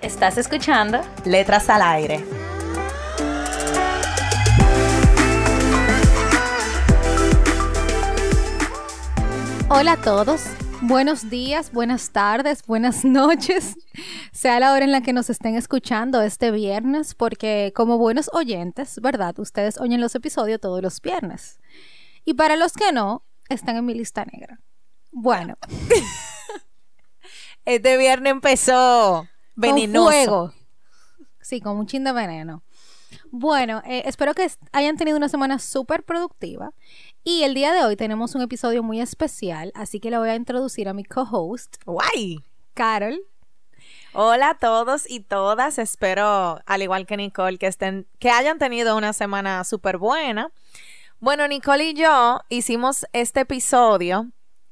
[0.00, 1.00] ¿Estás escuchando?
[1.24, 2.24] Letras al aire.
[9.68, 10.44] Hola a todos.
[10.82, 13.74] Buenos días, buenas tardes, buenas noches,
[14.30, 19.00] sea la hora en la que nos estén escuchando este viernes, porque como buenos oyentes,
[19.02, 19.36] ¿verdad?
[19.40, 21.58] Ustedes oyen los episodios todos los viernes.
[22.24, 24.60] Y para los que no, están en mi lista negra.
[25.10, 25.56] Bueno.
[27.64, 29.26] este viernes empezó
[29.58, 30.04] venenoso.
[30.04, 30.52] Con fuego.
[31.40, 32.62] Sí, con un chin de veneno.
[33.30, 36.72] Bueno, eh, espero que hayan tenido una semana súper productiva.
[37.24, 40.36] Y el día de hoy tenemos un episodio muy especial, así que le voy a
[40.36, 41.76] introducir a mi co-host.
[41.84, 42.40] ¡Guay!
[42.74, 43.20] Carol.
[44.12, 45.78] Hola a todos y todas.
[45.78, 50.50] Espero, al igual que Nicole, que estén, que hayan tenido una semana súper buena.
[51.20, 54.28] Bueno, Nicole y yo hicimos este episodio.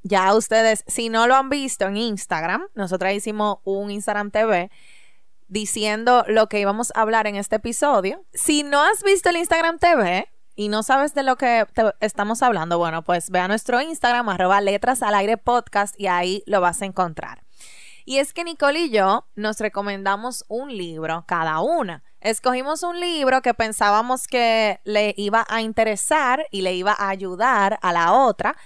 [0.08, 4.70] Ya ustedes, si no lo han visto en Instagram, nosotras hicimos un Instagram TV
[5.48, 8.24] diciendo lo que íbamos a hablar en este episodio.
[8.32, 11.66] Si no has visto el Instagram TV y no sabes de lo que
[11.98, 16.44] estamos hablando, bueno, pues ve a nuestro Instagram, arroba letras al aire podcast y ahí
[16.46, 17.42] lo vas a encontrar.
[18.04, 22.04] Y es que Nicole y yo nos recomendamos un libro cada una.
[22.20, 27.80] Escogimos un libro que pensábamos que le iba a interesar y le iba a ayudar
[27.82, 28.56] a la otra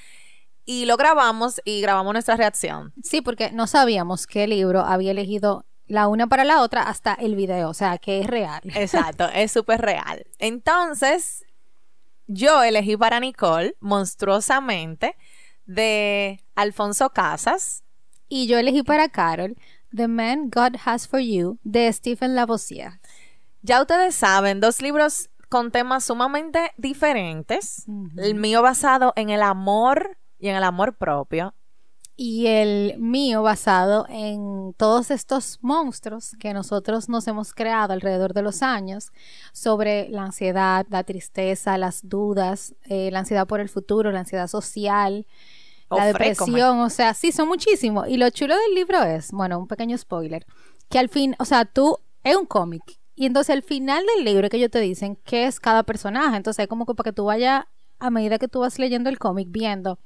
[0.65, 2.93] y lo grabamos y grabamos nuestra reacción.
[3.03, 7.35] Sí, porque no sabíamos qué libro había elegido la una para la otra hasta el
[7.35, 8.61] video, o sea, que es real.
[8.75, 10.25] Exacto, es súper real.
[10.39, 11.45] Entonces,
[12.27, 15.17] yo elegí para Nicole, monstruosamente,
[15.67, 17.83] de Alfonso Casas.
[18.29, 19.57] Y yo elegí para Carol,
[19.95, 23.01] The Man God Has for You, de Stephen Lavoisier.
[23.63, 27.85] Ya ustedes saben, dos libros con temas sumamente diferentes.
[28.17, 31.55] El mío basado en el amor y en el amor propio
[32.23, 38.43] y el mío basado en todos estos monstruos que nosotros nos hemos creado alrededor de
[38.43, 39.11] los años
[39.55, 44.49] sobre la ansiedad, la tristeza, las dudas, eh, la ansiedad por el futuro, la ansiedad
[44.49, 45.27] social,
[45.91, 48.07] la depresión, o sea, sí, son muchísimos.
[48.07, 50.45] Y lo chulo del libro es, bueno, un pequeño spoiler,
[50.91, 52.83] que al fin, o sea, tú, es un cómic.
[53.15, 56.37] Y entonces al final del libro que ellos te dicen qué es cada personaje.
[56.37, 57.65] Entonces es como que para que tú vayas,
[57.99, 59.99] a medida que tú vas leyendo el cómic, viendo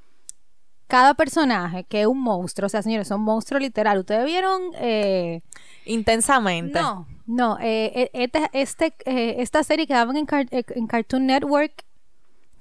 [0.87, 3.99] cada personaje que es un monstruo, o sea, señores, son monstruos literal.
[3.99, 4.63] ¿Ustedes vieron?
[4.79, 5.41] Eh,
[5.87, 6.81] Intensamente.
[6.81, 7.59] No, no.
[7.61, 11.85] Eh, e, este, este eh, esta serie que daban en, en, Cartoon Network,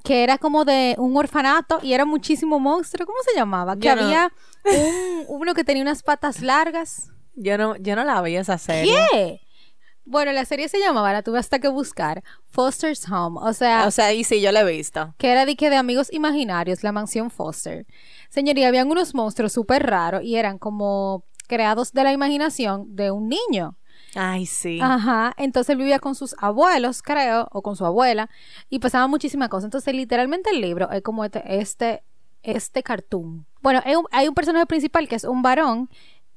[0.03, 3.05] que era como de un orfanato y era muchísimo monstruo.
[3.05, 3.75] ¿Cómo se llamaba?
[3.77, 4.31] que había
[4.65, 7.11] un, uno que tenía unas patas largas.
[7.35, 8.95] Yo no, yo no la vi esa serie.
[9.11, 9.41] ¿Qué?
[10.05, 13.39] Bueno, la serie se llamaba, la tuve hasta que buscar, Foster's Home.
[13.41, 13.87] O sea.
[13.87, 15.13] O sea, y sí, yo la he visto.
[15.17, 17.85] Que era de que de amigos imaginarios, la mansión Foster.
[18.29, 23.29] Señoría, habían unos monstruos súper raros y eran como creados de la imaginación de un
[23.29, 23.77] niño.
[24.15, 24.79] Ay, sí.
[24.81, 25.33] Ajá.
[25.37, 28.29] Entonces él vivía con sus abuelos, creo, o con su abuela,
[28.69, 29.65] y pasaba muchísimas cosas.
[29.65, 32.03] Entonces, literalmente el libro es como este, este,
[32.43, 33.45] este cartoon.
[33.61, 35.89] Bueno, hay un, hay un personaje principal que es un varón,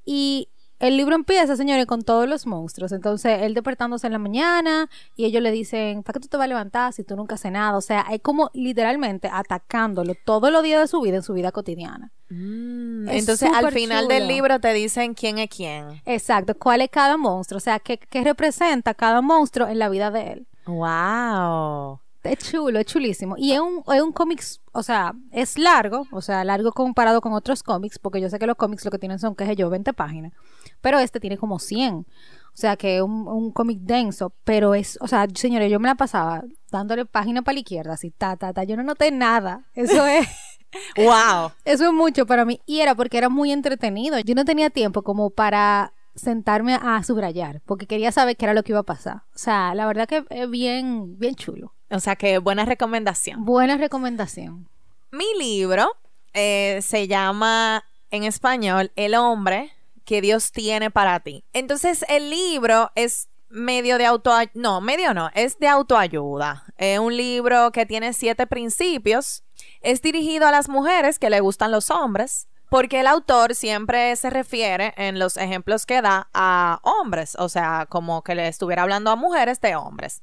[0.06, 2.92] y el libro empieza, señores, con todos los monstruos.
[2.92, 6.44] Entonces, él despertándose en la mañana y ellos le dicen, ¿para qué tú te vas
[6.44, 7.76] a levantar si tú nunca haces nada?
[7.76, 11.52] O sea, es como literalmente atacándolo todos los días de su vida en su vida
[11.52, 12.12] cotidiana.
[12.28, 16.02] Mm, entonces, al final del libro te dicen quién es quién.
[16.04, 20.10] Exacto, cuál es cada monstruo, o sea, qué, qué representa cada monstruo en la vida
[20.10, 20.46] de él.
[20.66, 22.00] ¡Wow!
[22.26, 23.36] Es chulo, es chulísimo.
[23.38, 24.42] Y es un, es un cómic,
[24.72, 28.46] o sea, es largo, o sea, largo comparado con otros cómics, porque yo sé que
[28.46, 30.32] los cómics lo que tienen son, qué sé yo, 20 páginas.
[30.80, 31.94] Pero este tiene como 100.
[31.94, 35.88] O sea, que es un, un cómic denso, pero es, o sea, señores, yo me
[35.88, 38.64] la pasaba dándole página para la izquierda, así, ta, ta, ta.
[38.64, 39.66] Yo no noté nada.
[39.74, 40.26] Eso es.
[40.96, 41.52] ¡Wow!
[41.64, 42.60] Eso es mucho para mí.
[42.66, 44.18] Y era porque era muy entretenido.
[44.20, 48.62] Yo no tenía tiempo como para sentarme a subrayar, porque quería saber qué era lo
[48.62, 49.16] que iba a pasar.
[49.34, 51.74] O sea, la verdad que es bien, bien chulo.
[51.90, 53.44] O sea que buena recomendación.
[53.44, 54.68] Buena recomendación.
[55.12, 55.92] Mi libro
[56.32, 59.72] eh, se llama en español El hombre
[60.06, 61.44] que Dios tiene para ti.
[61.52, 67.16] Entonces el libro es medio de auto no medio no es de autoayuda es un
[67.16, 69.44] libro que tiene siete principios
[69.82, 74.30] es dirigido a las mujeres que le gustan los hombres porque el autor siempre se
[74.30, 79.10] refiere en los ejemplos que da a hombres, o sea, como que le estuviera hablando
[79.10, 80.22] a mujeres de hombres.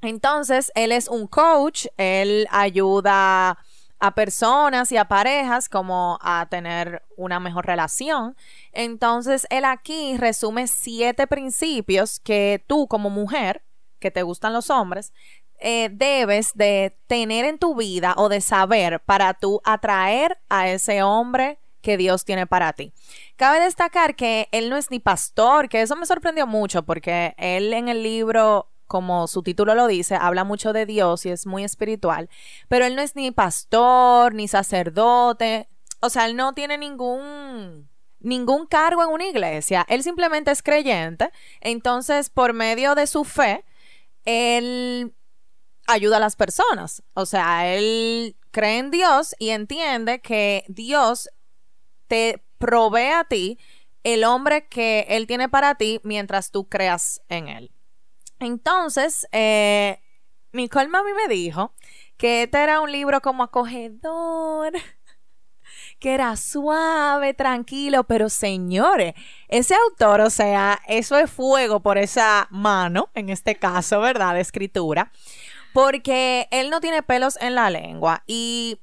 [0.00, 3.58] Entonces, él es un coach, él ayuda
[4.04, 8.36] a personas y a parejas como a tener una mejor relación.
[8.72, 13.62] Entonces, él aquí resume siete principios que tú como mujer,
[14.00, 15.14] que te gustan los hombres,
[15.58, 21.02] eh, debes de tener en tu vida o de saber para tú atraer a ese
[21.02, 22.92] hombre que Dios tiene para ti.
[23.36, 27.72] Cabe destacar que él no es ni pastor, que eso me sorprendió mucho porque él
[27.72, 31.64] en el libro como su título lo dice, habla mucho de Dios y es muy
[31.64, 32.30] espiritual,
[32.68, 35.68] pero él no es ni pastor, ni sacerdote,
[35.98, 41.32] o sea, él no tiene ningún ningún cargo en una iglesia, él simplemente es creyente,
[41.60, 43.64] entonces por medio de su fe,
[44.24, 45.12] él
[45.88, 51.28] ayuda a las personas, o sea, él cree en Dios y entiende que Dios
[52.06, 53.58] te provee a ti
[54.04, 57.73] el hombre que él tiene para ti mientras tú creas en él.
[58.44, 60.00] Entonces, eh,
[60.52, 61.74] Nicole Mami me dijo
[62.16, 64.72] que este era un libro como acogedor,
[65.98, 69.14] que era suave, tranquilo, pero señores,
[69.48, 74.34] ese autor, o sea, eso es fuego por esa mano, en este caso, ¿verdad?
[74.34, 75.10] De escritura,
[75.72, 78.80] porque él no tiene pelos en la lengua y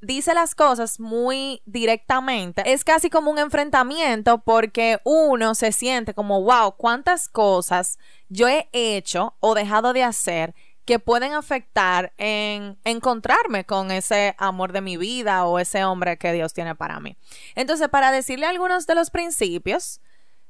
[0.00, 2.62] dice las cosas muy directamente.
[2.72, 8.68] Es casi como un enfrentamiento porque uno se siente como, wow, cuántas cosas yo he
[8.72, 10.54] hecho o dejado de hacer
[10.86, 16.32] que pueden afectar en encontrarme con ese amor de mi vida o ese hombre que
[16.32, 17.16] Dios tiene para mí.
[17.56, 20.00] Entonces, para decirle algunos de los principios,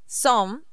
[0.05, 0.67] son,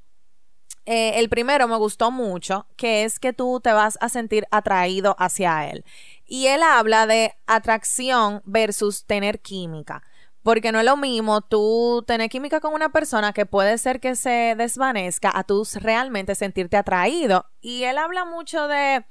[0.84, 5.16] eh, el primero me gustó mucho, que es que tú te vas a sentir atraído
[5.18, 5.82] hacia Él.
[6.26, 10.02] Y él habla de atracción versus tener química.
[10.44, 14.14] Porque no es lo mismo tú tener química con una persona que puede ser que
[14.14, 17.46] se desvanezca a tú realmente sentirte atraído.
[17.60, 19.04] Y él habla mucho de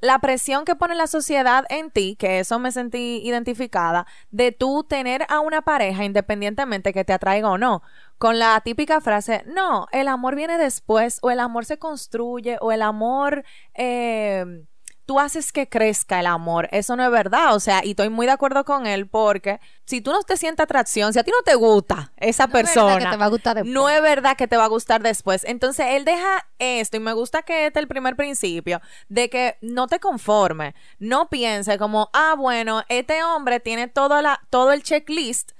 [0.00, 4.84] la presión que pone la sociedad en ti, que eso me sentí identificada, de tú
[4.84, 7.82] tener a una pareja independientemente que te atraiga o no,
[8.18, 12.72] con la típica frase, no, el amor viene después, o el amor se construye, o
[12.72, 13.44] el amor...
[13.74, 14.64] Eh,
[15.06, 16.68] tú haces que crezca el amor.
[16.72, 17.54] Eso no es verdad.
[17.54, 20.64] O sea, y estoy muy de acuerdo con él porque si tú no te sientes
[20.64, 23.56] atracción, si a ti no te gusta esa persona, Es que te va a gustar
[23.56, 23.72] después.
[23.74, 25.44] no es verdad que te va a gustar después.
[25.44, 29.56] Entonces, él deja esto y me gusta que este es el primer principio de que
[29.60, 30.74] no te conforme.
[30.98, 35.52] No piense como, ah, bueno, este hombre tiene todo, la, todo el checklist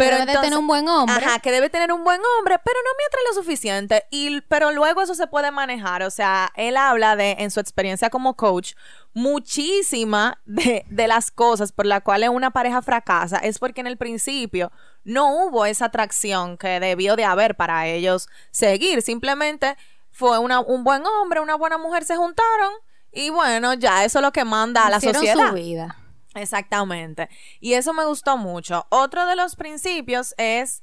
[0.00, 1.24] pero debe tener un buen hombre.
[1.24, 4.06] Ajá, que debe tener un buen hombre, pero no me atrae lo suficiente.
[4.10, 6.02] Y, pero luego eso se puede manejar.
[6.02, 8.72] O sea, él habla de, en su experiencia como coach,
[9.12, 13.96] muchísima de, de las cosas por las cuales una pareja fracasa es porque en el
[13.96, 14.72] principio
[15.04, 19.02] no hubo esa atracción que debió de haber para ellos seguir.
[19.02, 19.76] Simplemente
[20.10, 22.72] fue una, un buen hombre, una buena mujer, se juntaron.
[23.12, 25.48] Y bueno, ya eso es lo que manda a la Hicieron sociedad.
[25.48, 25.96] su vida.
[26.34, 27.28] Exactamente.
[27.60, 28.86] Y eso me gustó mucho.
[28.90, 30.82] Otro de los principios es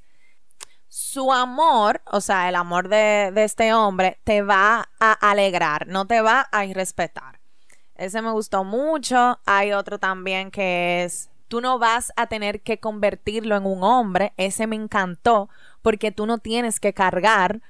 [0.88, 6.20] su amor, o sea, el amor de, este hombre, te va a alegrar, no te
[6.20, 7.40] va a irrespetar.
[7.94, 9.38] Ese me gustó mucho.
[9.44, 14.32] Hay otro también que es, tú no vas a tener que convertirlo en un hombre.
[14.36, 15.50] Ese me encantó
[15.82, 17.60] porque tú no tienes que cargar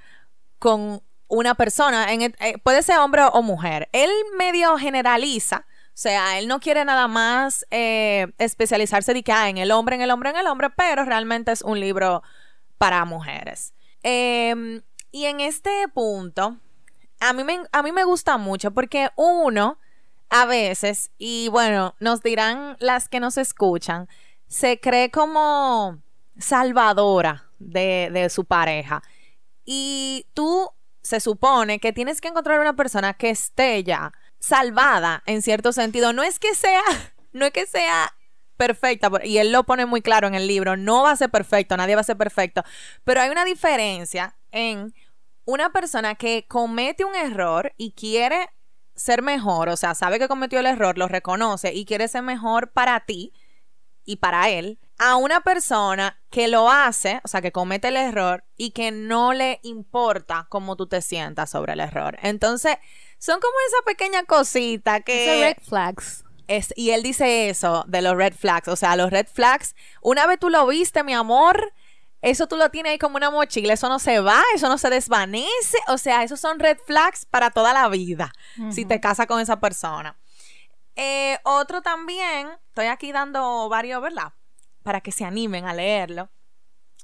[0.59, 3.89] con una persona, en el- eh, puede ser hombre o mujer.
[3.93, 5.67] Él medio generaliza.
[5.99, 9.97] O sea, él no quiere nada más eh, especializarse de que ah, en el hombre,
[9.97, 12.23] en el hombre, en el hombre, pero realmente es un libro
[12.79, 13.75] para mujeres.
[14.05, 16.57] Eh, y en este punto,
[17.19, 19.81] a mí, me, a mí me gusta mucho porque uno,
[20.31, 24.09] a veces, y bueno, nos dirán las que nos escuchan,
[24.47, 26.01] se cree como
[26.39, 29.03] salvadora de, de su pareja.
[29.65, 30.71] Y tú
[31.03, 36.13] se supone que tienes que encontrar una persona que esté ya salvada en cierto sentido.
[36.13, 36.83] No es que sea,
[37.33, 38.13] no es que sea
[38.57, 41.77] perfecta, y él lo pone muy claro en el libro, no va a ser perfecto,
[41.77, 42.65] nadie va a ser perfecto,
[43.05, 44.93] pero hay una diferencia en
[45.45, 48.51] una persona que comete un error y quiere
[48.97, 52.73] ser mejor, o sea, sabe que cometió el error, lo reconoce y quiere ser mejor
[52.73, 53.33] para ti
[54.05, 58.45] y para él, a una persona que lo hace, o sea, que comete el error
[58.57, 62.19] y que no le importa cómo tú te sientas sobre el error.
[62.23, 62.77] Entonces,
[63.19, 65.55] son como esa pequeña cosita que...
[65.57, 66.25] Red flags.
[66.47, 68.69] Es, y él dice eso de los red flags.
[68.69, 71.73] O sea, los red flags, una vez tú lo viste, mi amor,
[72.23, 73.75] eso tú lo tienes ahí como una mochila.
[73.75, 75.79] Eso no se va, eso no se desvanece.
[75.89, 78.33] O sea, esos son red flags para toda la vida.
[78.71, 80.17] Si te casas con esa persona.
[80.97, 84.33] Eh, otro también, estoy aquí dando varios, ¿verdad?
[84.89, 86.31] para que se animen a leerlo,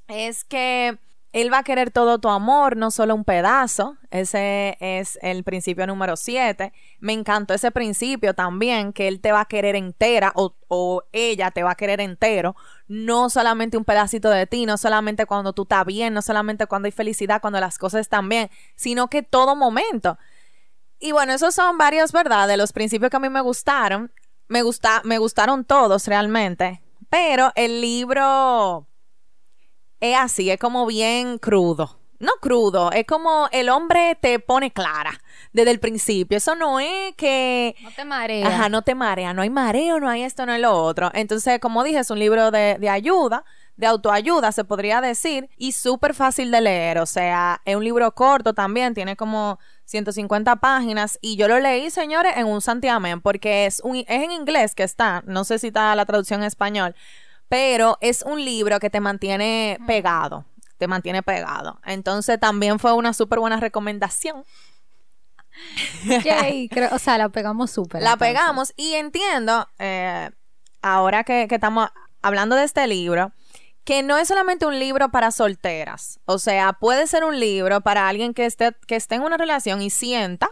[0.07, 0.97] es que
[1.35, 3.97] él va a querer todo tu amor, no solo un pedazo.
[4.09, 6.71] Ese es el principio número 7.
[7.01, 11.61] Me encantó ese principio también, que él te va a querer entera o, ella te
[11.61, 12.55] va a querer entero.
[12.87, 16.85] No solamente un pedacito de ti, no solamente cuando tú estás bien, no solamente cuando
[16.85, 20.17] hay felicidad, cuando las cosas están bien, sino que todo momento.
[20.99, 22.47] Y bueno, esos son varios, ¿verdad?
[22.47, 24.09] De los principios que a mí me gustaron.
[24.47, 26.81] Me, gusta, me gustaron todos realmente.
[27.09, 28.87] Pero el libro
[30.11, 31.99] es así, es como bien crudo.
[32.19, 35.19] No crudo, es como el hombre te pone clara
[35.51, 36.37] desde el principio.
[36.37, 37.75] Eso no es que...
[37.81, 38.47] No te marea.
[38.47, 39.33] Ajá, no te marea.
[39.33, 41.11] No hay mareo, no hay esto, no hay lo otro.
[41.13, 43.43] Entonces, como dije, es un libro de, de ayuda,
[43.75, 46.99] de autoayuda, se podría decir, y súper fácil de leer.
[46.99, 51.89] O sea, es un libro corto también, tiene como 150 páginas y yo lo leí,
[51.89, 55.67] señores, en un santiamén porque es, un, es en inglés que está, no sé si
[55.67, 56.95] está la traducción en español,
[57.49, 60.45] pero es un libro que te mantiene pegado,
[60.77, 61.79] te mantiene pegado.
[61.85, 64.43] Entonces también fue una súper buena recomendación.
[66.91, 68.01] o sea, la pegamos súper.
[68.01, 70.29] La pegamos y entiendo, eh,
[70.81, 71.89] ahora que, que estamos
[72.21, 73.31] hablando de este libro,
[73.83, 76.19] que no es solamente un libro para solteras.
[76.25, 79.81] O sea, puede ser un libro para alguien que esté, que esté en una relación
[79.81, 80.49] y sienta,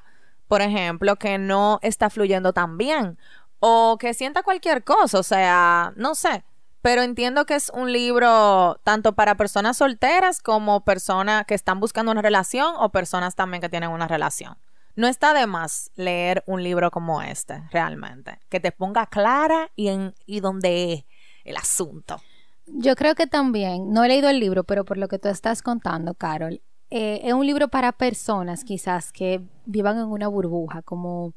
[0.47, 3.17] por ejemplo, que no está fluyendo tan bien.
[3.59, 5.17] O que sienta cualquier cosa.
[5.17, 6.43] O sea, no sé
[6.83, 12.11] pero entiendo que es un libro tanto para personas solteras como personas que están buscando
[12.11, 14.57] una relación o personas también que tienen una relación.
[14.97, 19.87] No está de más leer un libro como este, realmente, que te ponga clara y,
[19.87, 21.05] en, y donde es
[21.45, 22.21] el asunto.
[22.65, 25.61] Yo creo que también, no he leído el libro, pero por lo que tú estás
[25.61, 31.31] contando, Carol, eh, es un libro para personas quizás que vivan en una burbuja, como,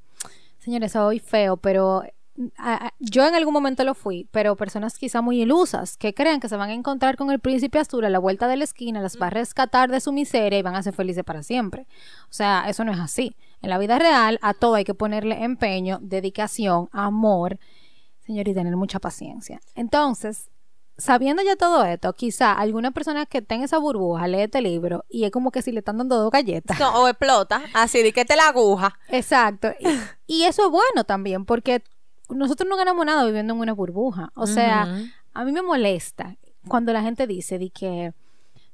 [0.58, 2.02] señores, soy feo, pero
[2.98, 6.56] yo en algún momento lo fui, pero personas quizá muy ilusas que creen que se
[6.56, 9.28] van a encontrar con el príncipe azul a la vuelta de la esquina, las va
[9.28, 11.86] a rescatar de su miseria y van a ser felices para siempre.
[12.24, 13.36] O sea, eso no es así.
[13.62, 17.58] En la vida real a todo hay que ponerle empeño, dedicación, amor,
[18.20, 19.60] señor, y tener mucha paciencia.
[19.74, 20.50] Entonces,
[20.98, 25.24] sabiendo ya todo esto, quizá alguna persona que tenga esa burbuja lee este libro y
[25.24, 26.78] es como que si le están dando dos galletas.
[26.80, 28.98] o explota, así de que te la aguja.
[29.08, 29.68] Exacto.
[30.26, 31.82] y eso es bueno también, porque
[32.30, 34.30] nosotros no ganamos nada viviendo en una burbuja.
[34.34, 34.88] O sea,
[35.34, 36.36] a mí me molesta
[36.68, 38.12] cuando la gente dice de que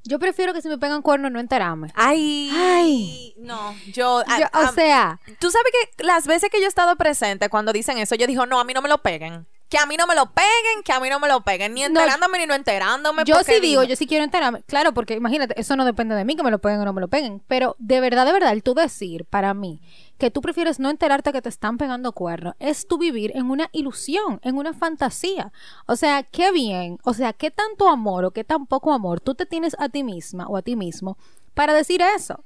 [0.05, 1.93] yo prefiero que si me pegan cuernos no enterarme.
[1.95, 3.35] Ay, Ay.
[3.39, 7.73] no, yo, o sea, tú sabes que las veces que yo he estado presente cuando
[7.73, 10.07] dicen eso, yo digo, no, a mí no me lo peguen que a mí no
[10.07, 13.23] me lo peguen, que a mí no me lo peguen, ni enterándome ni no enterándome.
[13.25, 14.63] Yo sí digo, yo sí quiero enterarme.
[14.65, 17.01] Claro, porque imagínate, eso no depende de mí que me lo peguen o no me
[17.01, 17.41] lo peguen.
[17.49, 19.81] Pero de verdad, de verdad, el tú decir para mí
[20.19, 23.71] que tú prefieres no enterarte que te están pegando cuernos, es tú vivir en una
[23.73, 25.55] ilusión, en una fantasía.
[25.87, 29.35] O sea, qué bien, o sea, qué tanto amor o qué tan poco amor tú
[29.35, 31.17] te tienes a ti misma o a ti mismo
[31.55, 32.45] para decir eso.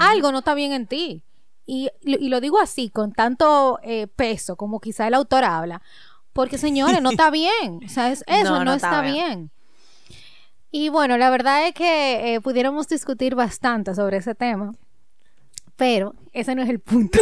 [0.00, 1.22] Algo no está bien en ti.
[1.64, 5.82] Y, lo digo así, con tanto eh, peso como quizá el autor habla,
[6.38, 7.80] porque, señores, no está bien.
[7.84, 9.50] O sea, eso no, está, bien.
[10.70, 14.72] Y bueno, la verdad es que eh, pudiéramos discutir bastante sobre ese tema,
[15.74, 17.18] pero ese no es el punto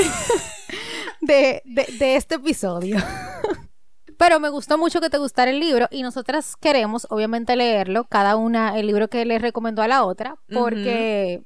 [1.22, 1.62] de,
[1.98, 2.98] este episodio.
[4.18, 8.36] pero me gustó mucho que te gustara el libro y nosotras queremos, obviamente, leerlo, cada
[8.36, 11.42] una el libro que le recomendó a la otra, porque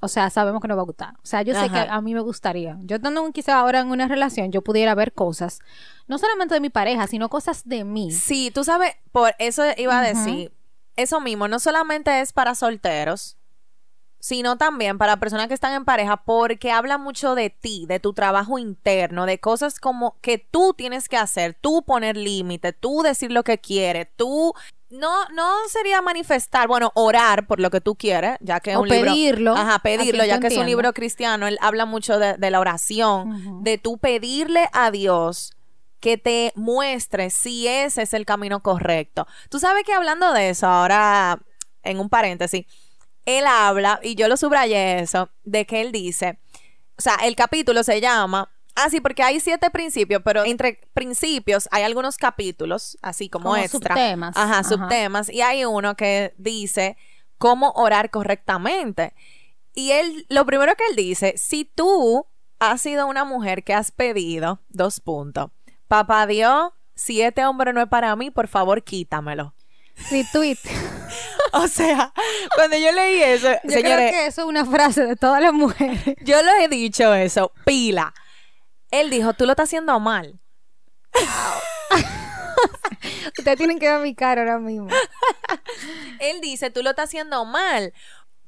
[0.00, 1.14] o sea, sabemos que nos va a gustar.
[1.16, 2.78] O sea, yo sé que a mí me gustaría.
[2.82, 5.60] Yo estando quizá ahora en una relación, yo pudiera ver cosas,
[6.06, 8.10] no solamente de mi pareja, sino cosas de mí.
[8.12, 10.52] Sí, tú sabes, por eso iba a decir,
[10.96, 13.36] eso mismo, no solamente es para solteros,
[14.18, 18.12] sino también para personas que están en pareja, porque habla mucho de ti, de tu
[18.12, 23.30] trabajo interno, de cosas como que tú tienes que hacer, tú poner límite, tú decir
[23.30, 24.52] lo que quieres, tú
[24.90, 28.88] no, no sería manifestar, bueno, orar por lo que tú quieres, ya que es un
[28.88, 29.14] pedirlo.
[29.14, 33.62] Libro, ajá, pedirlo, ya que es un libro cristiano, él habla mucho de, la oración,
[33.62, 35.52] de tú pedirle a Dios
[36.00, 39.26] que te muestre si ese es el camino correcto.
[39.48, 41.40] Tú sabes que hablando de eso, ahora
[41.82, 42.66] en un paréntesis,
[43.24, 46.38] él habla, y yo lo subrayé eso, de que él dice,
[46.96, 51.66] o sea, el capítulo se llama Ah, sí, porque hay siete principios, pero entre principios
[51.72, 53.94] hay algunos capítulos, así como, extra.
[53.94, 54.36] Subtemas.
[54.36, 55.30] Ajá, subtemas.
[55.30, 56.98] Y hay uno que dice
[57.38, 59.14] cómo orar correctamente.
[59.74, 62.26] Y él, lo primero que él dice, si tú
[62.58, 65.50] has sido una mujer que has pedido, dos puntos,
[65.88, 69.54] papá Dios, si este hombre no es para mí, por favor quítamelo.
[70.10, 70.58] Retweet.
[71.52, 72.12] o sea,
[72.54, 76.14] cuando yo leí eso, yo creo que eso es una frase de todas las mujeres.
[76.22, 78.12] Yo lo he dicho eso, pila.
[78.90, 80.40] Él dijo, tú lo estás haciendo mal.
[83.38, 84.88] Ustedes tienen que ver mi cara ahora mismo.
[86.20, 87.92] Él dice, tú lo estás haciendo mal.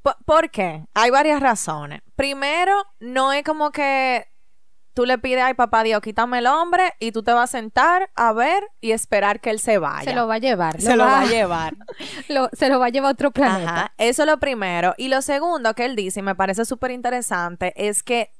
[0.03, 0.85] P- ¿Por qué?
[0.93, 2.01] Hay varias razones.
[2.15, 4.25] Primero, no es como que
[4.93, 8.09] tú le pides, ay papá Dios, quítame el hombre y tú te vas a sentar
[8.15, 10.09] a ver y esperar que él se vaya.
[10.09, 10.81] Se lo va a llevar.
[10.81, 11.75] Se lo va a llevar.
[12.29, 13.73] lo- se lo va a llevar a otro planeta.
[13.75, 14.95] Ajá, eso es lo primero.
[14.97, 18.31] Y lo segundo que él dice, y me parece súper interesante, es que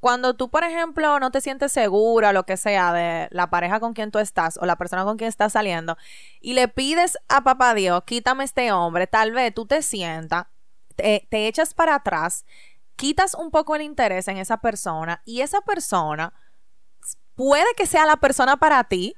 [0.00, 3.94] cuando tú, por ejemplo, no te sientes segura, lo que sea, de la pareja con
[3.94, 5.96] quien tú estás o la persona con quien estás saliendo,
[6.40, 10.46] y le pides a papá Dios, quítame este hombre, tal vez tú te sientas,
[10.96, 12.44] te, te echas para atrás,
[12.96, 16.32] quitas un poco el interés en esa persona, y esa persona
[17.34, 19.14] puede que sea la persona para ti,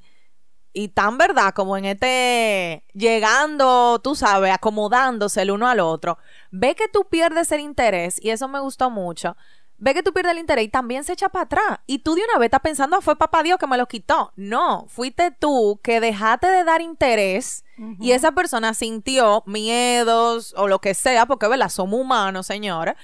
[0.73, 6.19] y tan verdad como en este llegando, tú sabes, acomodándose el uno al otro,
[6.51, 9.37] ve que tú pierdes el interés y eso me gustó mucho.
[9.83, 11.79] Ve que tú pierdes el interés y también se echa para atrás.
[11.87, 14.31] Y tú de una vez estás pensando, "Ah, fue papá Dios que me lo quitó.
[14.37, 17.65] No, fuiste tú que dejaste de dar interés
[17.99, 21.71] y esa persona sintió miedos o lo que sea, porque, ¿verdad?
[21.71, 22.95] Somos humanos, señora.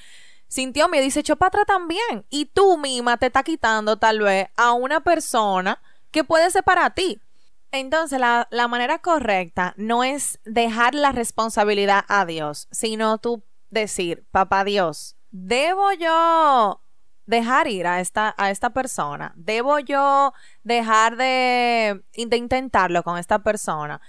[0.49, 2.27] Sintió miedo y se echó para atrás también.
[2.29, 5.81] Y tú misma te estás quitando tal vez a una persona
[6.11, 7.21] que puede ser para ti.
[7.73, 14.25] Entonces, la, la manera correcta no es dejar la responsabilidad a Dios, sino tú decir,
[14.31, 16.81] papá Dios, ¿debo yo
[17.27, 19.33] dejar ir a esta, a esta persona?
[19.37, 24.01] ¿Debo yo dejar de, de intentarlo con esta persona?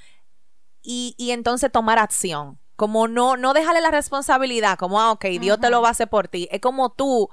[0.81, 2.59] Y, y entonces tomar acción.
[2.75, 6.07] Como no, no dejarle la responsabilidad, como, ah, ok, Dios te lo va a hacer
[6.07, 6.47] por ti.
[6.51, 7.29] Es como tú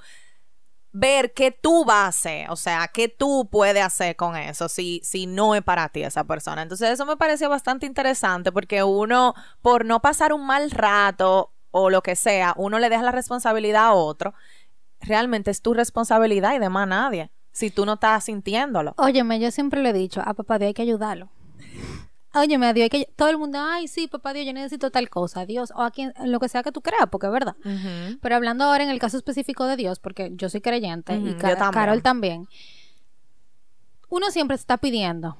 [0.91, 5.01] ver qué tú vas a hacer, o sea, qué tú puedes hacer con eso si,
[5.05, 6.63] si no es para ti esa persona.
[6.63, 11.91] Entonces eso me pareció bastante interesante porque uno, por no pasar un mal rato o
[11.91, 14.33] lo que sea, uno le deja la responsabilidad a otro.
[15.01, 18.95] Realmente es tu responsabilidad y de más nadie, si tú no estás sintiéndolo.
[18.97, 21.31] Óyeme, yo siempre le he dicho, a papá Dios hay que ayudarlo.
[22.33, 23.13] Óyeme, a Dios hay que...
[23.17, 26.15] Todo el mundo, ay, sí, papá Dios, yo necesito tal cosa, Dios, o a quien,
[26.25, 27.57] lo que sea que tú creas, porque es verdad.
[28.23, 31.73] Pero hablando ahora en el caso específico de Dios, porque yo soy creyente y también.
[31.73, 32.47] Carol también,
[34.11, 35.37] uno siempre está pidiendo,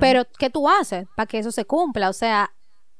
[0.00, 2.08] pero ¿qué tú haces para que eso se cumpla?
[2.08, 2.52] O sea,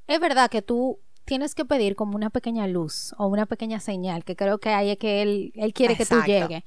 [0.07, 4.25] es verdad que tú tienes que pedir como una pequeña luz o una pequeña señal,
[4.25, 6.65] que creo que ahí es que él, él quiere que tú llegues,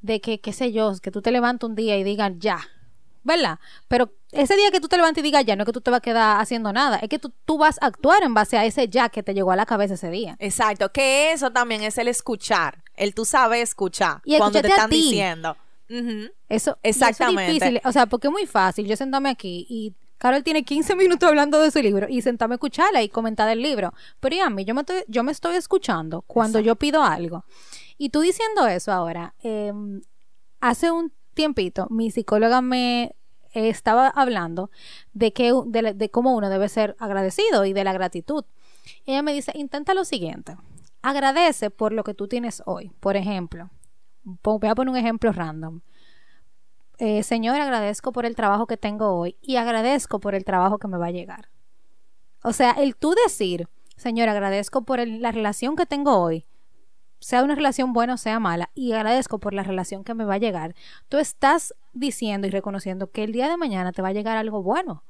[0.00, 2.58] de que, qué sé yo, que tú te levantes un día y digas ya,
[3.22, 3.58] ¿verdad?
[3.88, 5.90] Pero ese día que tú te levantes y digas ya, no es que tú te
[5.90, 8.64] vas a quedar haciendo nada, es que tú, tú vas a actuar en base a
[8.64, 10.36] ese ya que te llegó a la cabeza ese día.
[10.38, 14.90] Exacto, que eso también es el escuchar, el tú sabes escuchar Y cuando te están
[14.90, 15.56] diciendo.
[16.48, 17.42] Eso, Exactamente.
[17.42, 17.80] eso es difícil.
[17.84, 21.58] O sea, porque es muy fácil yo sentarme aquí y Carol tiene 15 minutos hablando
[21.58, 23.92] de su libro y sentarme a escucharla y comentar el libro.
[24.20, 27.44] Pero y a mí, yo me estoy, yo me estoy escuchando cuando yo pido algo.
[27.98, 29.72] Y tú diciendo eso ahora, eh,
[30.60, 33.16] hace un tiempito mi psicóloga me
[33.52, 34.70] estaba hablando
[35.12, 38.44] de, que, de, de cómo uno debe ser agradecido y de la gratitud.
[39.04, 40.56] Ella me dice, intenta lo siguiente.
[41.02, 42.92] Agradece por lo que tú tienes hoy.
[43.00, 43.70] Por ejemplo,
[44.22, 45.80] voy a poner un ejemplo random.
[47.04, 50.86] Eh, señor, agradezco por el trabajo que tengo hoy y agradezco por el trabajo que
[50.86, 51.48] me va a llegar.
[52.44, 56.46] O sea, el tú decir, Señor, agradezco por el- la relación que tengo hoy,
[57.18, 60.34] sea una relación buena o sea mala, y agradezco por la relación que me va
[60.34, 60.76] a llegar,
[61.08, 64.62] tú estás diciendo y reconociendo que el día de mañana te va a llegar algo
[64.62, 65.02] bueno.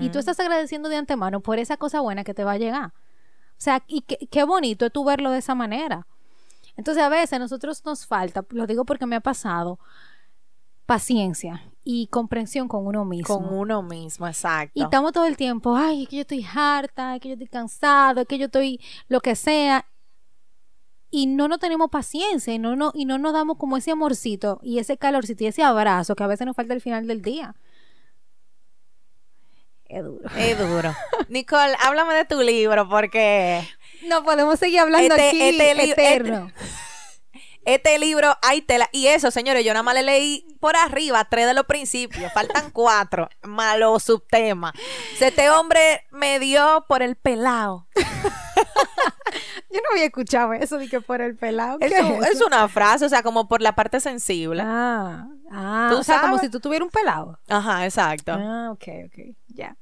[0.00, 2.88] Y tú estás agradeciendo de antemano por esa cosa buena que te va a llegar.
[2.90, 6.06] O sea, y qué, qué bonito es tú verlo de esa manera.
[6.76, 9.78] Entonces a veces a nosotros nos falta, lo digo porque me ha pasado,
[10.86, 13.26] paciencia y comprensión con uno mismo.
[13.38, 14.72] Con uno mismo, exacto.
[14.74, 17.48] Y estamos todo el tiempo, ay, es que yo estoy harta, es que yo estoy
[17.48, 19.86] cansado, es que yo estoy lo que sea.
[21.10, 24.60] Y no nos tenemos paciencia y no, no, y no nos damos como ese amorcito
[24.62, 27.54] y ese calorcito y ese abrazo que a veces nos falta al final del día.
[29.86, 30.28] Es duro.
[30.36, 30.94] Es duro.
[31.28, 33.62] Nicole, háblame de tu libro porque
[34.08, 36.46] No podemos seguir hablando Este- aquí este eterno.
[36.56, 36.64] este
[37.98, 38.88] libro hay tela.
[38.92, 42.32] Y eso, señores, yo nada más le leí por arriba tres de los principios.
[42.32, 43.28] Faltan cuatro.
[43.42, 44.72] Malo subtema.
[45.20, 47.86] Este hombre me dio por el pelado.
[49.70, 51.78] Yo no había escuchado eso de que por el pelado.
[51.78, 51.86] ¿qué
[52.30, 54.62] Es, una frase, o sea, como por la parte sensible.
[54.64, 57.38] Ah, ah, ¿Tú o sea, como si tú tuvieras un pelado.
[57.48, 58.32] Ajá, exacto.
[58.32, 59.76] Ah, ok, ok, ya.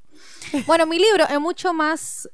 [0.67, 2.29] Bueno, mi libro es mucho más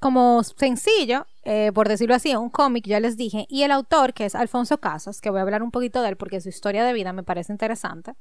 [0.00, 4.24] como sencillo, eh, por decirlo así, un cómic, ya les dije, y el autor, que
[4.24, 6.92] es Alfonso Casas, que voy a hablar un poquito de él porque su historia de
[6.92, 8.12] vida me parece interesante.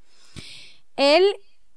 [0.95, 1.23] Él,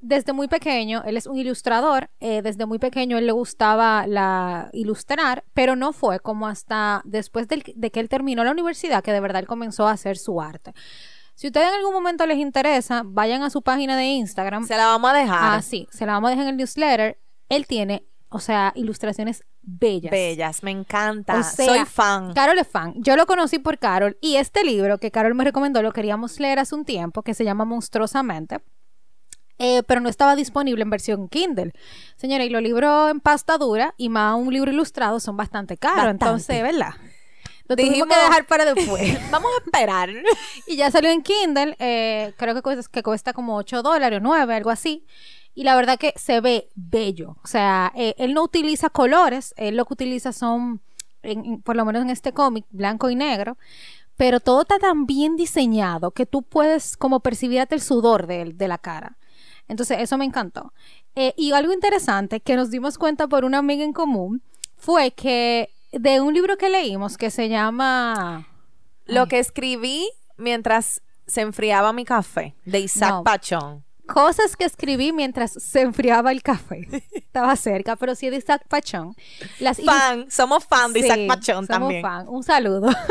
[0.00, 4.68] desde muy pequeño, él es un ilustrador, eh, desde muy pequeño él le gustaba la
[4.72, 9.12] ilustrar, pero no fue como hasta después del- de que él terminó la universidad que
[9.12, 10.74] de verdad él comenzó a hacer su arte.
[11.36, 14.66] Si ustedes en algún momento les interesa, vayan a su página de Instagram.
[14.66, 15.38] Se la vamos a dejar.
[15.58, 17.18] Ah, sí, se la vamos a dejar en el newsletter.
[17.48, 20.10] Él tiene, o sea, ilustraciones bellas.
[20.10, 21.38] Bellas, me encanta.
[21.38, 22.32] O sea, Soy fan.
[22.34, 22.94] Carol es fan.
[22.96, 26.58] Yo lo conocí por Carol y este libro que Carol me recomendó lo queríamos leer
[26.58, 28.58] hace un tiempo, que se llama Monstruosamente.
[29.58, 31.72] eh, pero no estaba disponible en versión Kindle.
[32.16, 35.96] Señora, y los libros en pasta dura y más un libro ilustrado son bastante caros.
[35.98, 36.24] Bastante.
[36.24, 36.90] Entonces, ¿verdad?
[37.66, 39.18] Lo tuvimos Dijimos- que dejar para después.
[39.30, 40.10] Vamos a esperar.
[40.66, 41.76] y ya salió en Kindle.
[41.78, 45.06] eh, creo que cuesta, que cuesta como 8 dólares o 9, algo así.
[45.54, 47.36] Y la verdad que se ve bello.
[47.44, 49.54] O sea, eh, él no utiliza colores.
[49.56, 50.80] Él lo que utiliza son,
[51.22, 53.56] en- en- por lo menos en este cómic, blanco y negro.
[54.16, 58.52] Pero todo está tan bien diseñado que tú puedes como percibir hasta el sudor de,
[58.52, 59.16] de la cara.
[59.68, 60.72] Entonces, eso me encantó.
[61.16, 64.42] Eh, y algo interesante que nos dimos cuenta por una amiga en común
[64.76, 68.48] fue que de un libro que leímos que se llama...
[69.06, 73.22] Lo que escribí mientras se enfriaba mi café, de Isaac No.
[73.24, 73.84] Pachón.
[74.06, 76.86] Cosas que escribí mientras se enfriaba el café.
[77.14, 79.14] Estaba cerca, pero sí de Isaac Pachón.
[79.60, 82.02] Las Fan, somos fan de Isaac Sí, Pachón somos también.
[82.02, 82.28] fan.
[82.28, 82.88] Un saludo.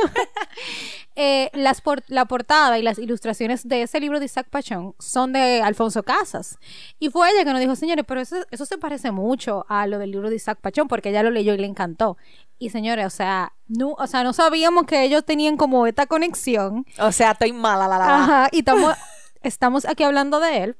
[1.15, 5.32] Eh, las por- la portada y las ilustraciones de ese libro de Isaac Pachón son
[5.32, 6.58] de Alfonso Casas.
[6.97, 9.99] Y fue ella que nos dijo, señores, pero eso, eso se parece mucho a lo
[9.99, 12.17] del libro de Isaac Pachón, porque ella lo leyó y le encantó.
[12.58, 16.84] Y señores, o sea, no, o sea, no sabíamos que ellos tenían como esta conexión.
[16.99, 18.15] O sea, estoy mala, la, la, la.
[18.23, 18.95] Ajá, y estamos,
[19.43, 20.77] estamos aquí hablando de él.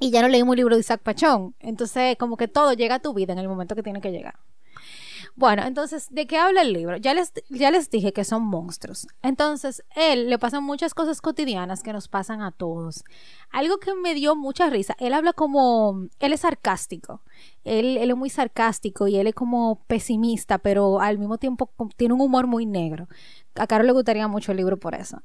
[0.00, 1.54] Y ya no leímos un libro de Isaac Pachón.
[1.60, 4.34] Entonces, como que todo llega a tu vida en el momento que tiene que llegar.
[5.36, 6.96] Bueno, entonces, ¿de qué habla el libro?
[6.96, 9.06] Ya les, ya les dije que son monstruos.
[9.22, 13.04] Entonces, él le pasan muchas cosas cotidianas que nos pasan a todos.
[13.50, 17.22] Algo que me dio mucha risa, él habla como, él es sarcástico.
[17.64, 22.14] Él, él es muy sarcástico y él es como pesimista, pero al mismo tiempo tiene
[22.14, 23.06] un humor muy negro.
[23.56, 25.22] A Carol le gustaría mucho el libro por eso.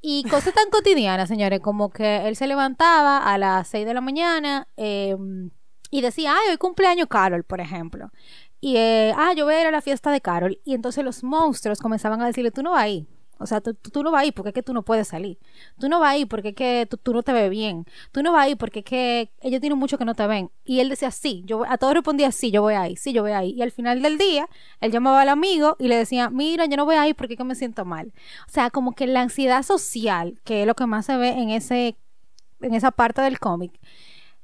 [0.00, 4.00] Y cosas tan cotidianas, señores, como que él se levantaba a las 6 de la
[4.00, 5.16] mañana eh,
[5.90, 8.10] y decía, ay, hoy cumpleaños Carol, por ejemplo.
[8.60, 10.58] Y, eh, ah, yo voy a ir a la fiesta de Carol.
[10.64, 13.08] Y entonces los monstruos comenzaban a decirle, tú no vas ahí.
[13.40, 15.38] O sea, tú, tú- no vas ahí porque es que tú no puedes salir.
[15.78, 17.86] Tú no vas ahí porque es que tú, no te ves bien.
[18.12, 20.50] Tú no vas ahí porque es que ellos tienen mucho que no te ven.
[20.64, 23.32] Y él decía, sí, yo a todos respondía, sí, yo voy ahí, sí, yo voy
[23.32, 23.52] ahí.
[23.52, 24.48] Y al final del día,
[24.80, 27.44] él llamaba al amigo y le decía, mira, yo no voy ahí porque es que
[27.44, 28.12] me siento mal.
[28.46, 31.50] O sea, como que la ansiedad social, que es lo que más se ve en,
[31.50, 31.96] ese,
[32.60, 33.72] en esa parte del cómic,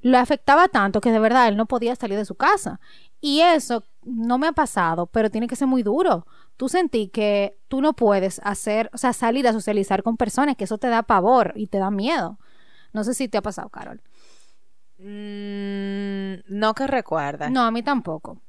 [0.02, 2.80] lo afectaba tanto que de verdad él no podía salir de su casa.
[3.20, 6.26] Y eso no me ha pasado, pero tiene que ser muy duro.
[6.56, 10.64] Tú sentí que tú no puedes hacer, o sea, salir a socializar con personas, que
[10.64, 12.38] eso te da pavor y te da miedo.
[12.92, 14.00] No sé si te ha pasado, Carol.
[14.98, 17.50] Mm, no que recuerda.
[17.50, 18.40] No, a mí tampoco.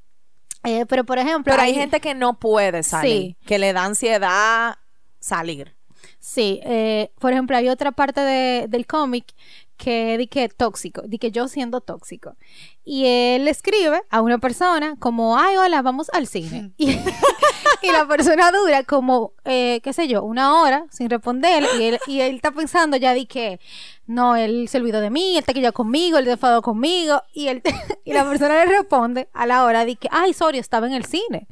[0.63, 3.38] Eh, pero por ejemplo, Pero hay gente que no puede salir, Sí.
[3.46, 4.76] que le da ansiedad
[5.20, 5.76] salir.
[6.20, 9.34] Sí, eh, por ejemplo, hay otra parte de- del cómic
[9.78, 12.36] que di que tóxico, di que yo siendo tóxico.
[12.84, 16.72] Y él escribe a una persona como, ay, hola, vamos al cine.
[16.78, 16.98] Y,
[17.88, 21.63] y la persona dura como, eh, qué sé yo, una hora sin responder.
[21.80, 23.60] Y él, y él está pensando ya di que,
[24.06, 27.21] no, él se olvidó de mí, él está ya conmigo, él está enfadado conmigo.
[27.34, 27.62] Y, él,
[28.06, 31.06] y la persona le responde a la hora, di que, ay, sorry, estaba en el
[31.06, 31.47] cine.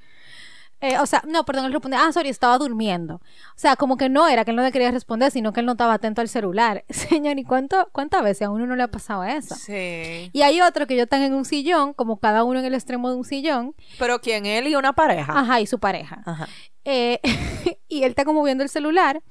[0.82, 3.16] Eh, o sea, no, perdón, él responde, ah, sorry, estaba durmiendo.
[3.16, 3.22] O
[3.58, 5.72] sea, como que no era que él no le quería responder, sino que él no
[5.72, 6.84] estaba atento al celular.
[6.90, 9.56] Señor, ¿y cuánto, cuántas veces a uno no le ha pasado eso?
[9.56, 10.30] Sí.
[10.34, 13.10] Y hay otro que ellos están en un sillón, como cada uno en el extremo
[13.10, 14.46] de un sillón, Pero ¿quién?
[14.46, 15.38] Él y una pareja.
[15.40, 16.22] ajá, y su pareja.
[16.26, 16.48] Ajá.
[16.84, 17.20] Eh,
[17.88, 19.24] y él está como viendo el celular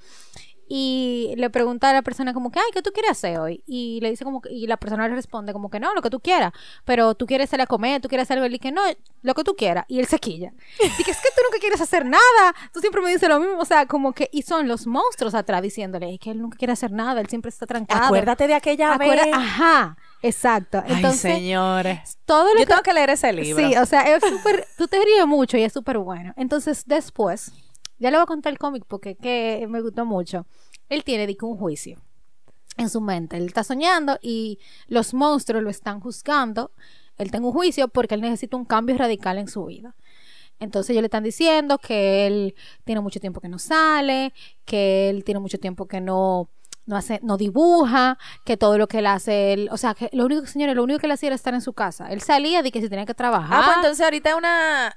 [0.77, 3.63] y le pregunta a la persona como que, ay, ¿qué tú quieres hacer hoy?
[3.65, 6.11] Y le dice como que, y la persona le responde como que no, lo que
[6.11, 6.53] tú quieras,
[6.85, 8.83] pero tú quieres salir a comer, tú quieres hacer algo, y dice, no,
[9.23, 9.85] lo que tú quieras.
[9.87, 10.53] Y él se quilla.
[10.99, 13.65] Dice, es que tú nunca quieres hacer nada, tú siempre me dices lo mismo, o
[13.65, 16.91] sea, como que, y son los monstruos atrás diciéndole, es que él nunca quiere hacer
[16.91, 18.07] nada, él siempre está trancado.
[18.07, 19.33] Acuérdate de aquella Acuerda- vez.
[19.33, 20.83] Ajá, exacto.
[20.85, 22.19] Ay, Entonces, señores.
[22.27, 23.65] todo lo Yo que tengo que leer ese libro.
[23.65, 26.35] Sí, o sea, es súper, tú te ríes mucho y es súper bueno.
[26.37, 27.53] Entonces, después,
[27.99, 30.47] ya le voy a contar el cómic porque que me gustó mucho.
[30.89, 32.01] Él tiene un juicio
[32.77, 33.37] en su mente.
[33.37, 36.73] Él está soñando y los monstruos lo están juzgando.
[37.17, 39.95] Él tiene un juicio porque él necesita un cambio radical en su vida.
[40.61, 42.55] Entonces ellos le están diciendo que él
[42.85, 44.33] tiene mucho tiempo que no sale,
[44.65, 46.49] que él tiene mucho tiempo que no,
[46.87, 50.25] no hace, no dibuja, que todo lo que él hace, él, o sea, que lo
[50.25, 52.11] único señores, lo único que él hacía era estar en su casa.
[52.11, 53.61] Él salía de que si tenía que trabajar.
[53.61, 54.97] Ah, pues entonces ahorita una.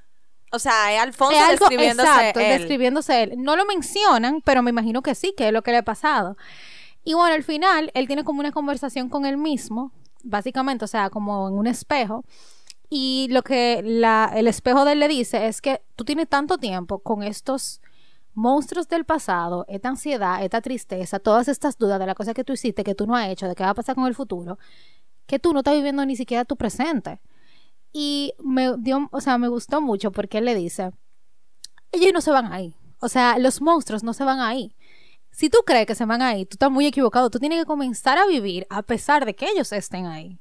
[0.52, 2.58] O sea, es Alfonso Es algo- describiéndose exacto, él.
[2.58, 3.32] describiéndose él.
[3.36, 6.36] No lo mencionan, pero me imagino que sí, que es lo que le ha pasado.
[7.04, 9.92] Y bueno, al final, él tiene como una conversación con él mismo,
[10.24, 12.24] básicamente, o sea, como en un espejo.
[12.90, 16.56] Y lo que la- el espejo de él le dice es que tú tienes tanto
[16.58, 17.80] tiempo con estos
[18.34, 22.52] monstruos del pasado, esta ansiedad, esta tristeza, todas estas dudas de la cosa que tú
[22.54, 24.58] hiciste, que tú no has hecho, de qué va a pasar con el futuro,
[25.26, 27.20] que tú no estás viviendo ni siquiera tu presente.
[27.92, 30.92] Y me dio, o sea, me gustó mucho porque él le dice,
[31.92, 32.74] ellos no se van ahí.
[33.00, 34.74] O sea, los monstruos no se van ahí.
[35.30, 37.30] Si tú crees que se van ahí, tú estás muy equivocado.
[37.30, 40.40] Tú tienes que comenzar a vivir a pesar de que ellos estén ahí.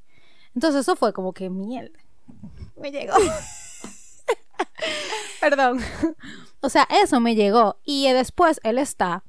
[0.56, 2.00] Entonces eso fue como que mierda.
[2.76, 3.14] Me llegó.
[5.40, 5.80] Perdón.
[6.62, 7.80] o sea, eso me llegó.
[7.84, 9.24] Y después él está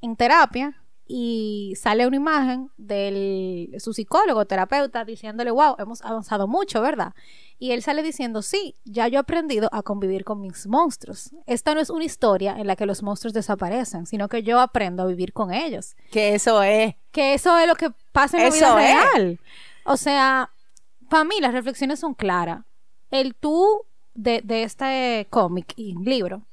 [0.00, 0.79] en terapia
[1.12, 7.14] y sale una imagen de su psicólogo, terapeuta, diciéndole, wow, hemos avanzado mucho, ¿verdad?
[7.58, 11.32] Y él sale diciendo, sí, ya yo he aprendido a convivir con mis monstruos.
[11.46, 15.02] Esta no es una historia en la que los monstruos desaparecen, sino que yo aprendo
[15.02, 15.96] a vivir con ellos.
[16.12, 16.94] Que eso es.
[17.10, 19.40] Que eso es lo que pasa en la vida real.
[19.84, 20.52] O sea,
[21.08, 22.64] para mí las reflexiones son claras.
[23.10, 23.82] El tú
[24.14, 26.46] de, de este cómic y libro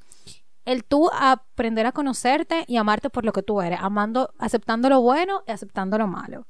[0.67, 4.99] el tú aprender a conocerte y amarte por lo que tú eres, amando, aceptando lo
[4.99, 6.45] bueno y aceptando lo malo.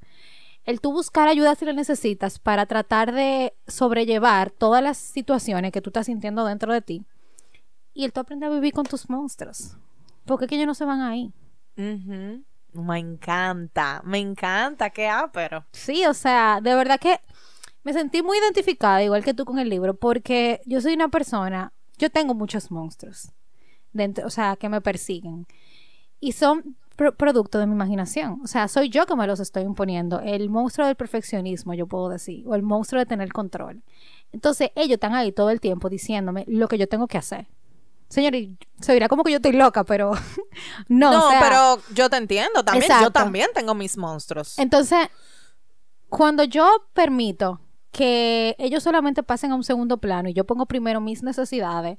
[0.63, 5.83] El tú buscar ayuda si lo necesitas para tratar de sobrellevar todas las situaciones que
[5.83, 7.05] tú estás sintiendo dentro de ti.
[7.93, 9.77] Y el tú aprender a vivir con tus monstruos.
[10.25, 11.31] Porque es que ellos no se van ahí.
[11.75, 17.21] Me encanta, me encanta, qué pero Sí, o sea, de verdad que
[17.83, 21.71] me sentí muy identificada, igual que tú con el libro, porque yo soy una persona,
[21.99, 23.31] yo tengo muchos monstruos
[24.25, 25.47] o sea, que me persiguen.
[26.19, 28.39] Y son producto de mi imaginación.
[28.43, 30.19] O sea, soy yo que me los estoy imponiendo.
[30.19, 33.83] El monstruo del perfeccionismo, yo puedo decir, o el monstruo de tener control.
[34.31, 37.47] Entonces, ellos están ahí todo el tiempo diciéndome lo que yo tengo que hacer.
[38.09, 38.33] Señor,
[38.79, 40.13] se dirá como que yo estoy loca, pero
[40.87, 41.11] no.
[41.11, 42.91] No, pero yo te entiendo también.
[43.01, 44.57] Yo también tengo mis monstruos.
[44.57, 45.07] Entonces,
[46.09, 47.59] cuando yo permito
[47.91, 51.97] que ellos solamente pasen a un segundo plano y yo pongo primero mis necesidades,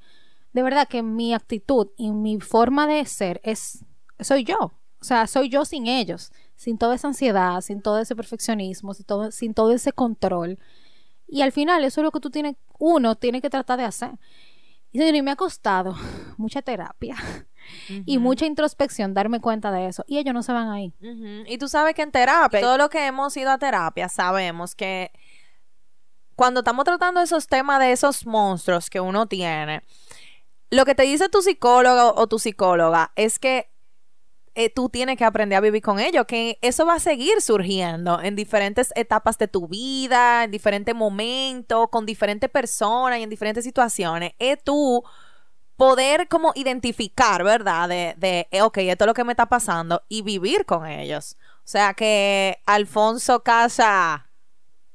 [0.52, 3.84] de verdad que mi actitud y mi forma de ser es,
[4.20, 4.72] soy yo.
[5.00, 9.06] O sea, soy yo sin ellos, sin toda esa ansiedad, sin todo ese perfeccionismo, sin
[9.06, 10.58] todo, sin todo ese control.
[11.28, 14.18] Y al final eso es lo que tú tienes, uno tiene que tratar de hacer.
[14.90, 15.94] Y me ha costado
[16.38, 17.16] mucha terapia
[18.06, 20.04] y mucha introspección darme cuenta de eso.
[20.08, 20.94] Y ellos no se van ahí.
[21.46, 25.12] Y tú sabes que en terapia, todo lo que hemos ido a terapia, sabemos que
[26.34, 29.82] cuando estamos tratando esos temas de esos monstruos que uno tiene,
[30.70, 33.70] lo que te dice tu psicólogo o tu psicóloga es que
[34.54, 38.20] eh, tú tienes que aprender a vivir con ello, que eso va a seguir surgiendo
[38.20, 43.64] en diferentes etapas de tu vida, en diferentes momentos, con diferentes personas y en diferentes
[43.64, 44.33] situaciones.
[44.40, 45.04] Es tú
[45.76, 47.88] poder como identificar, ¿verdad?
[47.88, 51.37] De, de, eh, ok, esto es lo que me está pasando y vivir con ellos.
[51.59, 54.28] O sea que Alfonso Casa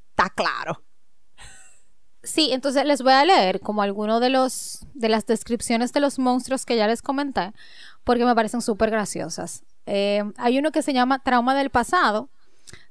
[0.09, 0.83] está claro.
[2.23, 6.19] Sí, entonces les voy a leer como alguno de los de las descripciones de los
[6.19, 7.51] monstruos que ya les comenté,
[8.03, 9.63] porque me parecen súper graciosas.
[9.85, 12.29] Eh, hay uno que se llama Trauma del pasado.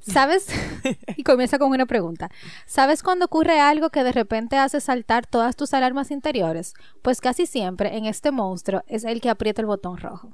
[0.01, 0.49] ¿Sabes?
[1.17, 2.31] y comienza con una pregunta.
[2.67, 6.75] ¿Sabes cuando ocurre algo que de repente hace saltar todas tus alarmas interiores?
[7.03, 10.33] Pues casi siempre en este monstruo es el que aprieta el botón rojo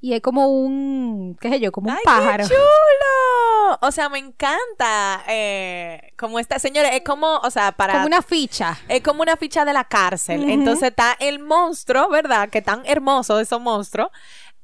[0.00, 2.44] y es como un, qué sé yo, como un Ay, pájaro.
[2.44, 3.78] Qué chulo!
[3.80, 5.24] O sea, me encanta.
[5.28, 7.94] Eh, como esta señora, es como, o sea, para.
[7.94, 8.78] Como una ficha.
[8.88, 10.48] Es como una ficha de la cárcel.
[10.48, 12.48] Entonces está el monstruo, ¿verdad?
[12.48, 14.08] Que tan hermoso esos monstruos.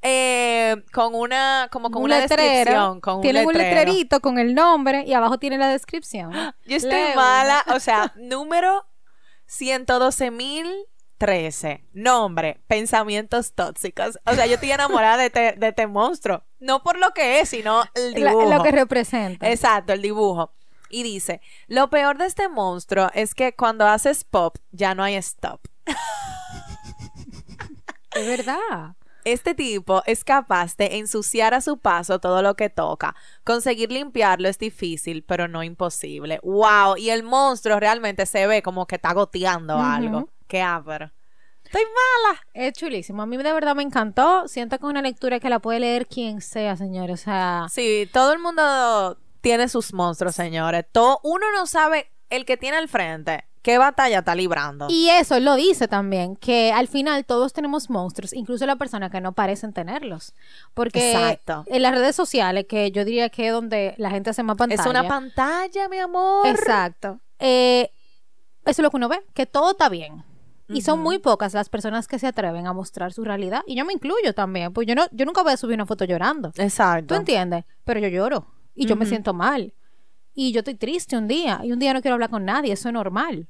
[0.07, 3.01] Eh, con una, como con una descripción.
[3.01, 6.31] Con tiene un, letrerito con el nombre y abajo tiene la descripción.
[6.65, 8.85] Yo estoy mala, o sea, número
[9.47, 10.67] 112 mil
[11.17, 11.85] 13.
[11.93, 14.19] Nombre, pensamientos tóxicos.
[14.25, 16.43] O sea, yo estoy enamorada de este, de este monstruo.
[16.59, 18.53] No por lo que es, sino el dibujo.
[18.53, 19.49] lo que representa.
[19.49, 20.53] Exacto, el dibujo.
[20.89, 25.15] Y dice, lo peor de este monstruo es que cuando haces pop, ya no hay
[25.15, 25.61] stop.
[28.15, 28.95] Es verdad.
[29.25, 33.15] Este tipo es capaz de ensuciar a su paso todo lo que toca.
[33.43, 36.39] Conseguir limpiarlo es difícil, pero no imposible.
[36.43, 36.95] ¡Wow!
[36.95, 40.29] Y el monstruo realmente se ve como que está goteando algo.
[40.47, 41.11] ¡Qué ápero!
[41.63, 42.39] ¡Estoy mala!
[42.53, 43.23] Es chulísimo.
[43.23, 44.47] A mí de verdad me encantó.
[44.47, 47.21] Siento que es una lectura que la puede leer quien sea, señores.
[47.21, 47.67] O sea...
[47.71, 50.85] Sí, todo el mundo tiene sus monstruos, señores.
[50.91, 54.85] Todo, uno no sabe el que tiene al frente qué batalla está librando.
[54.91, 59.19] Y eso lo dice también, que al final todos tenemos monstruos, incluso la persona que
[59.21, 60.33] no parecen tenerlos.
[60.75, 64.55] Porque en las redes sociales, que yo diría que es donde la gente hace más
[64.55, 64.79] pantalla.
[64.83, 66.45] Es una pantalla, mi amor.
[66.45, 67.19] Exacto.
[67.39, 67.89] Eh,
[68.65, 70.23] eso es lo que uno ve, que todo está bien.
[70.67, 73.61] Y son muy pocas las personas que se atreven a mostrar su realidad.
[73.67, 76.05] Y yo me incluyo también, pues yo no, yo nunca voy a subir una foto
[76.05, 76.51] llorando.
[76.57, 77.13] Exacto.
[77.13, 77.65] ¿Tú entiendes?
[77.83, 78.47] Pero yo lloro.
[78.73, 79.73] Y yo me siento mal.
[80.33, 81.61] Y yo estoy triste un día.
[81.63, 82.73] Y un día no quiero hablar con nadie.
[82.73, 83.47] Eso es normal.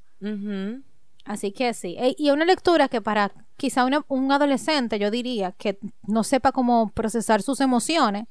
[1.26, 1.96] Así que sí.
[1.98, 6.92] E, y una lectura que para quizá un adolescente, yo diría, que no sepa cómo
[6.92, 8.28] procesar sus emociones,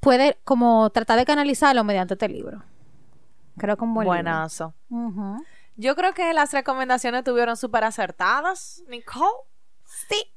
[0.00, 2.62] puede como tratar de canalizarlo mediante este libro.
[3.56, 4.74] Creo que un buen Buenazo.
[5.80, 9.30] Yo creo que las recomendaciones tuvieron súper acertadas, Nicole.
[10.08, 10.32] Sí.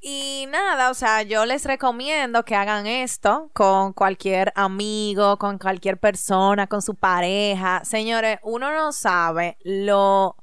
[0.00, 5.98] Y nada, o sea, yo les recomiendo que hagan esto con cualquier amigo, con cualquier
[5.98, 7.84] persona, con su pareja.
[7.84, 10.36] Señores, uno no sabe lo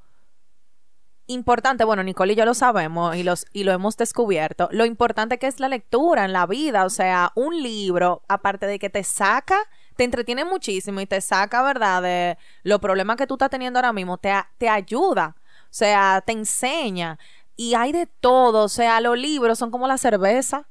[1.25, 5.39] importante, bueno, Nicole y yo lo sabemos y, los, y lo hemos descubierto, lo importante
[5.39, 9.03] que es la lectura en la vida, o sea, un libro, aparte de que te
[9.03, 9.57] saca,
[9.97, 13.91] te entretiene muchísimo y te saca, ¿verdad?, de los problemas que tú estás teniendo ahora
[13.91, 17.17] mismo, te, te ayuda, o sea, te enseña.
[17.55, 20.67] Y hay de todo, o sea, los libros son como la cerveza.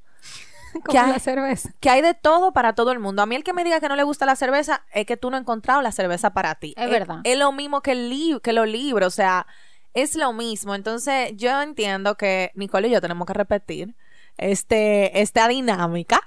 [0.84, 1.70] como la cerveza.
[1.80, 3.22] Que hay de todo para todo el mundo.
[3.22, 5.28] A mí el que me diga que no le gusta la cerveza es que tú
[5.30, 6.74] no has encontrado la cerveza para ti.
[6.76, 7.20] Es, verdad.
[7.24, 9.46] Es lo mismo que, el que los libros, o sea,
[9.94, 10.76] es lo mismo.
[10.76, 13.96] Entonces, yo entiendo que Nicole y yo tenemos que repetir
[14.38, 16.20] este, esta dinámica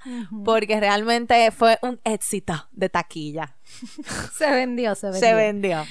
[0.43, 3.56] porque realmente fue un éxito de taquilla.
[4.38, 5.19] se vendió, se vendió.
[5.19, 5.86] Se vendió.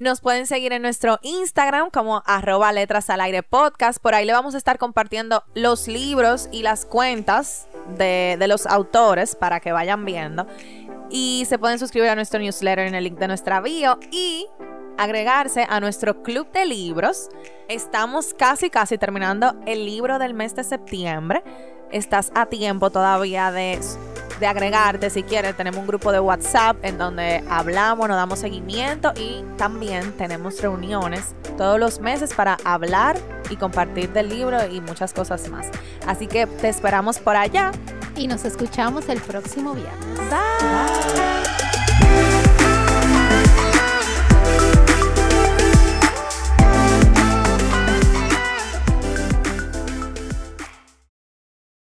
[0.00, 4.00] Nos pueden seguir en nuestro Instagram como arroba letras al aire podcast.
[4.00, 8.66] Por ahí le vamos a estar compartiendo los libros y las cuentas de, de los
[8.66, 10.46] autores para que vayan viendo.
[11.10, 13.98] Y se pueden suscribir a nuestro newsletter en el link de nuestra bio.
[14.12, 14.46] Y
[14.98, 17.28] agregarse a nuestro club de libros.
[17.68, 21.42] Estamos casi, casi terminando el libro del mes de septiembre.
[21.90, 23.78] Estás a tiempo todavía de,
[24.40, 25.56] de agregarte si quieres.
[25.56, 31.34] Tenemos un grupo de WhatsApp en donde hablamos, nos damos seguimiento y también tenemos reuniones
[31.56, 33.16] todos los meses para hablar
[33.48, 35.68] y compartir del libro y muchas cosas más.
[36.06, 37.72] Así que te esperamos por allá.
[38.16, 40.18] Y nos escuchamos el próximo viernes.
[40.28, 41.47] Bye.